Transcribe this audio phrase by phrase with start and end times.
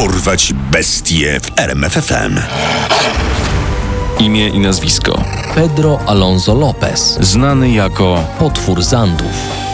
[0.00, 2.40] Dorwać bestie w RMFFM.
[4.18, 5.22] Imię i nazwisko.
[5.54, 9.26] Pedro Alonso Lopez, Znany jako potwór Zandów.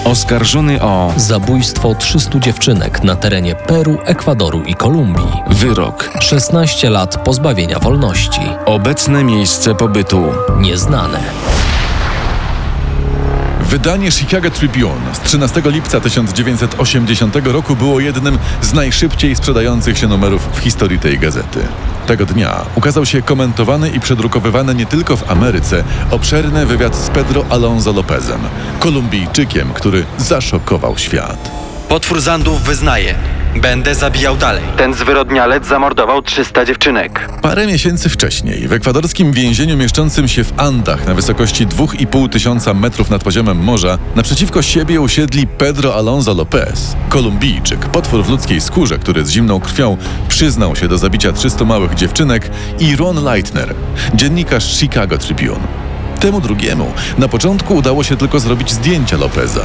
[0.04, 5.42] oskarżony o Zabójstwo 300 dziewczynek na terenie Peru, Ekwadoru i Kolumbii.
[5.50, 6.10] wyrok.
[6.20, 8.40] 16 lat pozbawienia wolności.
[8.66, 10.24] Obecne miejsce pobytu.
[10.60, 11.18] Nieznane.
[13.66, 20.48] Wydanie Chicago Tribune z 13 lipca 1980 roku było jednym z najszybciej sprzedających się numerów
[20.54, 21.60] w historii tej gazety.
[22.06, 27.44] Tego dnia ukazał się komentowany i przedrukowywany nie tylko w Ameryce obszerny wywiad z Pedro
[27.50, 28.40] Alonso Lopezem,
[28.80, 31.50] Kolumbijczykiem, który zaszokował świat.
[31.88, 33.35] Potwór Zandów wyznaje.
[33.60, 34.62] Będę zabijał dalej.
[34.76, 37.28] Ten zwyrodnialec zamordował 300 dziewczynek.
[37.42, 43.10] Parę miesięcy wcześniej w ekwadorskim więzieniu mieszczącym się w Andach na wysokości 2,5 tysiąca metrów
[43.10, 49.24] nad poziomem morza naprzeciwko siebie usiedli Pedro Alonso Lopez, Kolumbijczyk, potwór w ludzkiej skórze, który
[49.24, 49.96] z zimną krwią
[50.28, 53.74] przyznał się do zabicia 300 małych dziewczynek i Ron Leitner,
[54.14, 55.86] dziennikarz Chicago Tribune.
[56.20, 59.62] Temu drugiemu na początku udało się tylko zrobić zdjęcia Lopeza.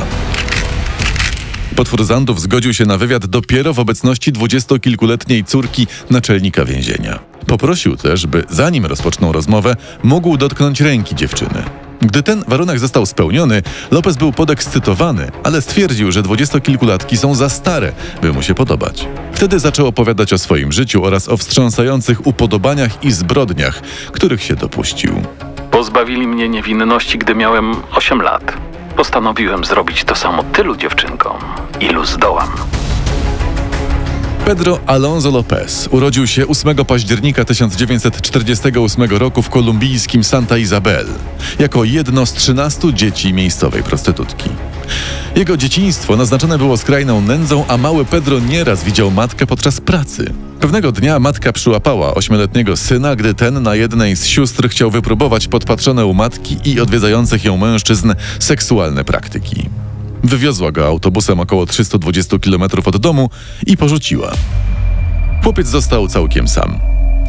[1.75, 7.19] Potwór Zandów zgodził się na wywiad dopiero w obecności dwudziestokilkuletniej córki naczelnika więzienia.
[7.47, 11.64] Poprosił też, by zanim rozpoczną rozmowę, mógł dotknąć ręki dziewczyny.
[12.02, 13.61] Gdy ten warunek został spełniony,
[13.92, 19.08] Lopez był podekscytowany, ale stwierdził, że dwudziestokilkulatki są za stare, by mu się podobać.
[19.33, 25.22] Wtedy zaczął opowiadać o swoim życiu oraz o wstrząsających upodobaniach i zbrodniach, których się dopuścił.
[25.72, 28.53] Pozbawili mnie niewinności, gdy miałem 8 lat.
[28.95, 31.38] Postanowiłem zrobić to samo tylu dziewczynkom,
[31.82, 32.50] ilu zdołam.
[34.46, 41.08] Pedro Alonso Lopez urodził się 8 października 1948 roku w kolumbijskim Santa Isabel
[41.60, 44.50] jako jedno z 13 dzieci miejscowej prostytutki.
[45.36, 50.34] Jego dzieciństwo naznaczone było skrajną nędzą, a mały Pedro nieraz widział matkę podczas pracy.
[50.60, 56.06] Pewnego dnia matka przyłapała ośmioletniego syna, gdy ten na jednej z sióstr chciał wypróbować podpatrzone
[56.06, 59.70] u matki i odwiedzających ją mężczyzn seksualne praktyki.
[60.23, 63.30] Wywiozła go autobusem około 320 km od domu
[63.67, 64.32] i porzuciła.
[65.43, 66.80] Chłopiec został całkiem sam.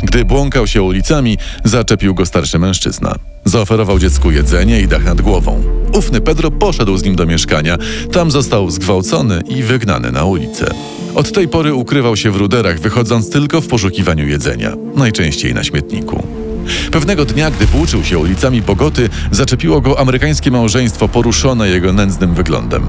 [0.03, 3.15] Gdy błąkał się ulicami, zaczepił go starszy mężczyzna.
[3.45, 5.63] Zaoferował dziecku jedzenie i dach nad głową.
[5.93, 7.79] Ufny Pedro poszedł z nim do mieszkania.
[8.13, 10.67] Tam został zgwałcony i wygnany na ulicę.
[11.15, 16.42] Od tej pory ukrywał się w ruderach, wychodząc tylko w poszukiwaniu jedzenia, najczęściej na śmietniku.
[16.91, 22.87] Pewnego dnia, gdy włóczył się ulicami Bogoty, zaczepiło go amerykańskie małżeństwo poruszone jego nędznym wyglądem.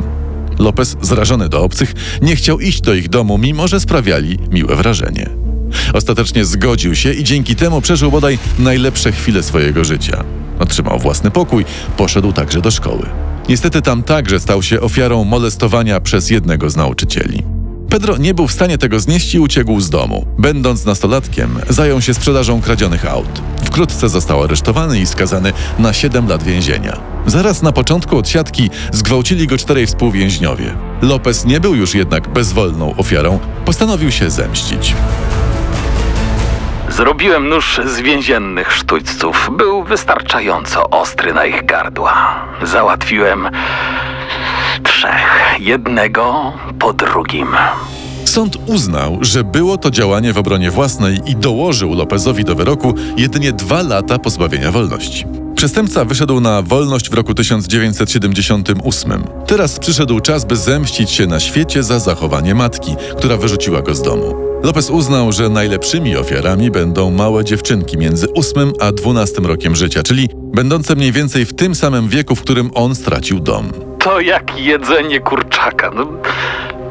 [0.60, 5.30] Lopez, zrażony do obcych, nie chciał iść do ich domu, mimo że sprawiali miłe wrażenie.
[5.94, 10.24] Ostatecznie zgodził się i dzięki temu przeżył bodaj najlepsze chwile swojego życia.
[10.60, 11.66] Otrzymał własny pokój,
[11.98, 13.06] poszedł także do szkoły.
[13.50, 17.53] Niestety tam także stał się ofiarą molestowania przez jednego z nauczycieli.
[17.94, 20.26] Pedro nie był w stanie tego znieść i uciekł z domu.
[20.38, 23.42] Będąc nastolatkiem, zajął się sprzedażą kradzionych aut.
[23.66, 26.98] Wkrótce został aresztowany i skazany na 7 lat więzienia.
[27.26, 30.76] Zaraz na początku odsiadki zgwałcili go czterej współwięźniowie.
[31.02, 34.96] Lopez nie był już jednak bezwolną ofiarą, postanowił się zemścić.
[36.90, 39.50] Zrobiłem nóż z więziennych sztućców.
[39.58, 42.46] Był wystarczająco ostry na ich gardła.
[42.64, 43.50] Załatwiłem
[44.84, 47.48] trzech, jednego po drugim.
[48.26, 53.52] Sąd uznał, że było to działanie w obronie własnej i dołożył Lopezowi do wyroku jedynie
[53.52, 55.26] dwa lata pozbawienia wolności.
[55.56, 59.24] Przestępca wyszedł na wolność w roku 1978.
[59.48, 64.02] Teraz przyszedł czas, by zemścić się na świecie za zachowanie matki, która wyrzuciła go z
[64.02, 64.36] domu.
[64.64, 70.30] Lopez uznał, że najlepszymi ofiarami będą małe dziewczynki między 8 a 12 rokiem życia, czyli
[70.54, 73.93] będące mniej więcej w tym samym wieku, w którym on stracił dom.
[74.03, 75.91] To jak jedzenie kurczaka.
[75.96, 76.08] No,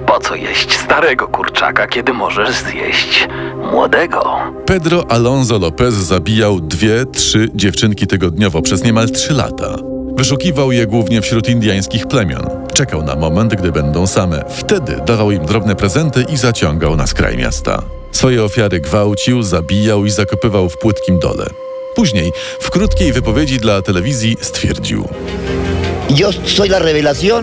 [0.06, 3.28] po co jeść starego kurczaka, kiedy możesz zjeść
[3.72, 4.36] młodego?
[4.66, 9.76] Pedro Alonso Lopez zabijał dwie, trzy dziewczynki tygodniowo przez niemal trzy lata.
[10.16, 12.46] Wyszukiwał je głównie wśród indyjskich plemion.
[12.74, 14.44] Czekał na moment, gdy będą same.
[14.48, 17.82] Wtedy dawał im drobne prezenty i zaciągał na skraj miasta.
[18.12, 21.46] Swoje ofiary gwałcił, zabijał i zakopywał w płytkim dole.
[21.94, 25.08] Później, w krótkiej wypowiedzi dla telewizji, stwierdził: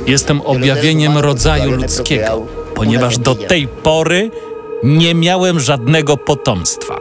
[0.08, 4.32] Jestem objawieniem rodzaju ludzkiego, ponieważ do tej pory
[4.84, 7.00] nie miałem żadnego potomstwa.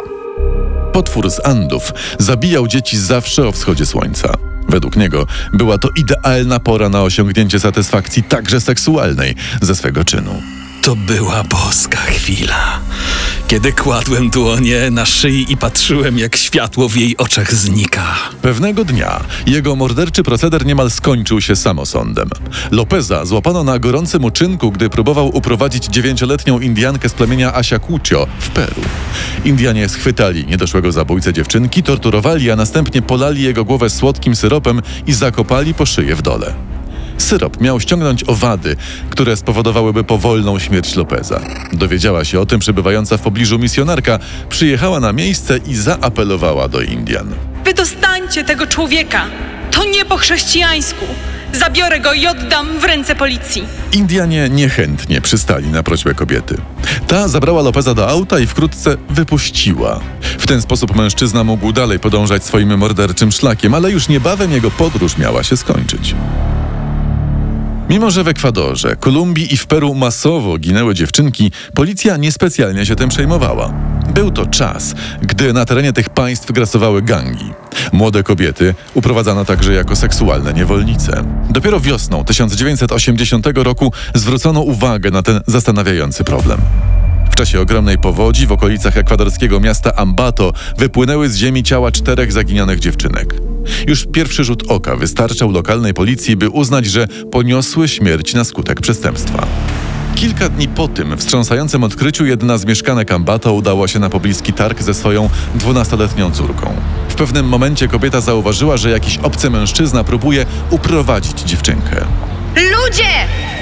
[0.92, 4.34] Potwór z Andów zabijał dzieci zawsze o wschodzie słońca.
[4.68, 10.42] Według niego była to idealna pora na osiągnięcie satysfakcji także seksualnej ze swego czynu.
[10.82, 12.80] To była boska chwila.
[13.48, 18.14] Kiedy kładłem dłonie na szyi i patrzyłem, jak światło w jej oczach znika.
[18.42, 22.30] Pewnego dnia jego morderczy proceder niemal skończył się samosądem.
[22.70, 28.82] Lopeza złapano na gorącym uczynku, gdy próbował uprowadzić dziewięcioletnią Indiankę z plemienia Asiakucio w Peru.
[29.44, 35.74] Indianie schwytali niedoszłego zabójcę dziewczynki, torturowali, a następnie polali jego głowę słodkim syropem i zakopali
[35.74, 36.77] po szyję w dole.
[37.18, 38.76] Syrop miał ściągnąć owady,
[39.10, 41.40] które spowodowałyby powolną śmierć Lopeza.
[41.72, 44.18] Dowiedziała się o tym przebywająca w pobliżu misjonarka,
[44.48, 47.34] przyjechała na miejsce i zaapelowała do Indian.
[47.64, 49.26] Wydostańcie tego człowieka.
[49.70, 51.04] To nie po chrześcijańsku.
[51.52, 53.64] Zabiorę go i oddam w ręce policji.
[53.92, 56.56] Indianie niechętnie przystali na prośbę kobiety.
[57.06, 60.00] Ta zabrała Lopeza do auta i wkrótce wypuściła.
[60.38, 65.18] W ten sposób mężczyzna mógł dalej podążać swoim morderczym szlakiem, ale już niebawem jego podróż
[65.18, 66.14] miała się skończyć.
[67.88, 73.08] Mimo, że w Ekwadorze, Kolumbii i w Peru masowo ginęły dziewczynki, policja niespecjalnie się tym
[73.08, 73.72] przejmowała.
[74.14, 77.52] Był to czas, gdy na terenie tych państw grasowały gangi.
[77.92, 81.24] Młode kobiety uprowadzano także jako seksualne niewolnice.
[81.50, 86.60] Dopiero wiosną 1980 roku zwrócono uwagę na ten zastanawiający problem.
[87.38, 93.34] Czasie ogromnej powodzi w okolicach ekwadorskiego miasta Ambato wypłynęły z ziemi ciała czterech zaginionych dziewczynek.
[93.86, 99.46] Już pierwszy rzut oka wystarczał lokalnej policji, by uznać, że poniosły śmierć na skutek przestępstwa.
[100.14, 104.82] Kilka dni po tym wstrząsającym odkryciu jedna z mieszkanek Ambato udała się na pobliski targ
[104.82, 106.74] ze swoją dwunastoletnią córką.
[107.08, 112.04] W pewnym momencie kobieta zauważyła, że jakiś obcy mężczyzna próbuje uprowadzić dziewczynkę.
[112.54, 113.10] Ludzie!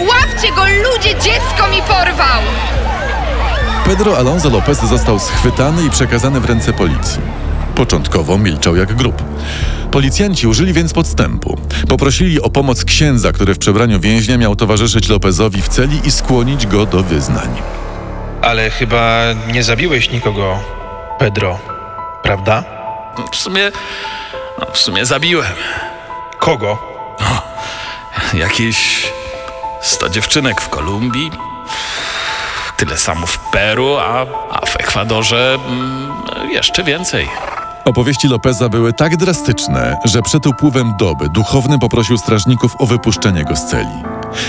[0.01, 1.11] Łapcie go, ludzie!
[1.11, 2.43] Dziecko mi porwał!
[3.87, 7.21] Pedro Alonso Lopez został schwytany i przekazany w ręce policji.
[7.75, 9.23] Początkowo milczał jak grób.
[9.91, 11.59] Policjanci użyli więc podstępu.
[11.89, 16.67] Poprosili o pomoc księdza, który w przebraniu więźnia miał towarzyszyć Lopezowi w celi i skłonić
[16.67, 17.49] go do wyznań.
[18.43, 19.23] Ale chyba
[19.53, 20.59] nie zabiłeś nikogo,
[21.19, 21.59] Pedro,
[22.23, 22.65] prawda?
[23.33, 23.71] W sumie,
[24.61, 25.53] no w sumie zabiłem.
[26.39, 26.79] Kogo?
[28.35, 29.09] Jakieś
[29.83, 31.31] 100 dziewczynek w Kolumbii,
[32.77, 37.29] tyle samo w Peru, a, a w Ekwadorze mm, jeszcze więcej.
[37.85, 43.57] Opowieści Lopeza były tak drastyczne, że przed upływem doby duchowny poprosił strażników o wypuszczenie go
[43.57, 44.03] z celi.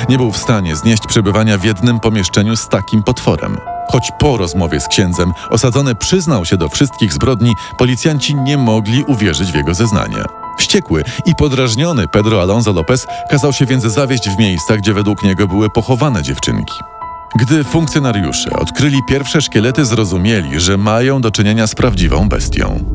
[0.10, 3.58] Nie był w stanie znieść przebywania w jednym pomieszczeniu z takim potworem.
[3.92, 9.52] Choć po rozmowie z księdzem osadzony przyznał się do wszystkich zbrodni, policjanci nie mogli uwierzyć
[9.52, 10.24] w jego zeznanie.
[10.58, 15.48] Wściekły i podrażniony Pedro Alonso Lopez kazał się więc zawieźć w miejsca, gdzie według niego
[15.48, 16.80] były pochowane dziewczynki.
[17.36, 22.86] Gdy funkcjonariusze odkryli pierwsze szkielety, zrozumieli, że mają do czynienia z prawdziwą bestią.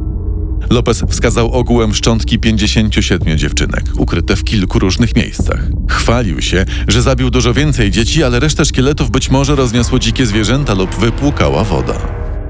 [0.70, 5.61] Lopez wskazał ogółem szczątki 57 dziewczynek, ukryte w kilku różnych miejscach.
[5.88, 10.75] Chwalił się, że zabił dużo więcej dzieci, ale resztę szkieletów być może rozniosło dzikie zwierzęta
[10.75, 11.94] lub wypłukała woda.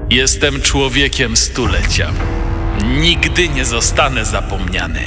[0.09, 2.11] Jestem człowiekiem stulecia.
[3.01, 5.01] Nigdy nie zostanę zapomniany.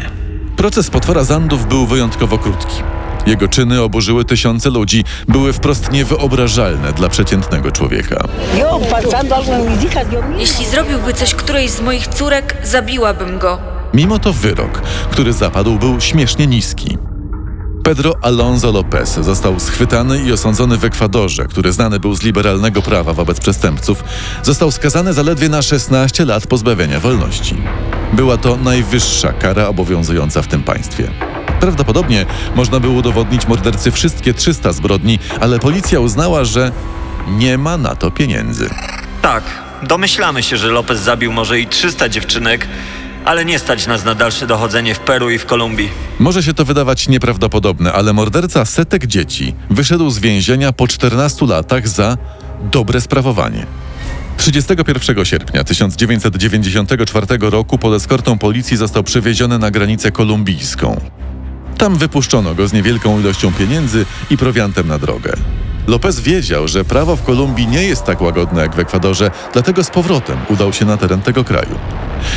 [0.56, 2.95] Proces potwora Zandów był wyjątkowo krótki.
[3.26, 8.28] Jego czyny oburzyły tysiące ludzi, były wprost niewyobrażalne dla przeciętnego człowieka.
[10.38, 13.58] Jeśli zrobiłby coś którejś z moich córek, zabiłabym go.
[13.94, 16.98] Mimo to wyrok, który zapadł, był śmiesznie niski.
[17.84, 23.12] Pedro Alonso Lopez został schwytany i osądzony w Ekwadorze, który znany był z liberalnego prawa
[23.12, 24.04] wobec przestępców,
[24.42, 27.56] został skazany zaledwie na 16 lat pozbawienia wolności.
[28.12, 31.10] Była to najwyższa kara obowiązująca w tym państwie.
[31.60, 36.72] Prawdopodobnie można było udowodnić mordercy wszystkie 300 zbrodni, ale policja uznała, że
[37.28, 38.70] nie ma na to pieniędzy.
[39.22, 39.42] Tak,
[39.82, 42.68] domyślamy się, że Lopez zabił może i 300 dziewczynek,
[43.24, 45.88] ale nie stać nas na dalsze dochodzenie w Peru i w Kolumbii.
[46.18, 51.88] Może się to wydawać nieprawdopodobne, ale morderca setek dzieci wyszedł z więzienia po 14 latach
[51.88, 52.16] za
[52.72, 53.66] dobre sprawowanie.
[54.36, 61.00] 31 sierpnia 1994 roku pod eskortą policji został przewieziony na granicę kolumbijską.
[61.78, 65.32] Tam wypuszczono go z niewielką ilością pieniędzy i prowiantem na drogę.
[65.86, 69.90] Lopez wiedział, że prawo w Kolumbii nie jest tak łagodne jak w Ekwadorze, dlatego z
[69.90, 71.78] powrotem udał się na teren tego kraju.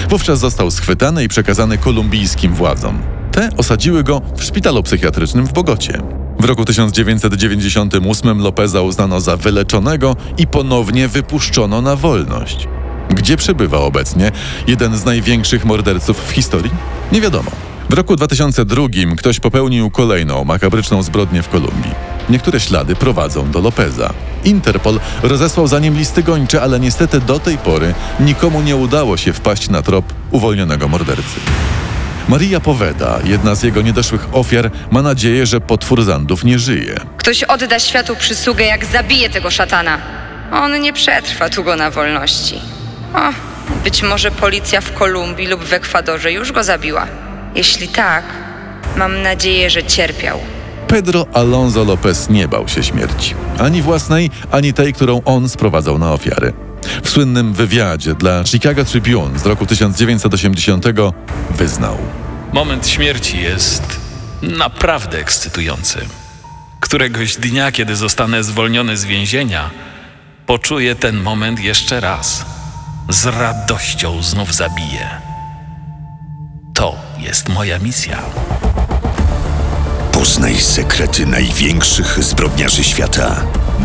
[0.10, 3.01] Wówczas został schwytany i przekazany kolumbijskim władzom.
[3.31, 6.01] Te osadziły go w szpitalu psychiatrycznym w Bogocie.
[6.39, 12.67] W roku 1998 Lopeza uznano za wyleczonego i ponownie wypuszczono na wolność.
[13.10, 14.31] Gdzie przebywa obecnie
[14.67, 16.72] jeden z największych morderców w historii?
[17.12, 17.69] Nie wiadomo.
[17.89, 21.91] W roku 2002 ktoś popełnił kolejną makabryczną zbrodnię w Kolumbii.
[22.29, 24.13] Niektóre ślady prowadzą do Lopeza.
[24.43, 29.34] Interpol rozesłał za nim listy gończe, ale niestety do tej pory nikomu nie udało się
[29.34, 31.39] wpaść na trop uwolnionego mordercy.
[32.27, 37.00] Maria Poweda, jedna z jego niedoszłych ofiar, ma nadzieję, że potwór Zandów nie żyje.
[37.17, 39.98] Ktoś odda światu przysługę, jak zabije tego szatana.
[40.51, 42.60] On nie przetrwa długo na wolności.
[43.15, 43.34] O,
[43.84, 47.29] być może policja w Kolumbii lub w Ekwadorze już go zabiła.
[47.56, 48.24] Jeśli tak,
[48.98, 50.39] mam nadzieję, że cierpiał.
[50.88, 53.36] Pedro Alonso Lopez nie bał się śmierci.
[53.60, 56.53] Ani własnej, ani tej, którą on sprowadzał na ofiary.
[57.03, 60.86] W słynnym wywiadzie dla Chicago Tribune z roku 1980
[61.50, 61.98] wyznał.
[62.53, 64.00] Moment śmierci jest
[64.41, 66.00] naprawdę ekscytujący.
[66.79, 69.70] Któregoś dnia, kiedy zostanę zwolniony z więzienia,
[70.46, 72.46] poczuję ten moment jeszcze raz.
[73.10, 75.29] Z radością znów zabiję.
[76.80, 78.18] To jest moja misja.
[80.12, 83.42] Poznaj sekrety największych zbrodniarzy świata.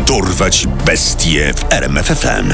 [0.07, 2.53] Dorwać bestie w RMFFM.